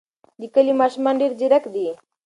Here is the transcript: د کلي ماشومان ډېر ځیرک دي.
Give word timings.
د 0.39 0.41
کلي 0.53 0.73
ماشومان 0.81 1.15
ډېر 1.21 1.31
ځیرک 1.39 1.63
دي. 1.73 1.87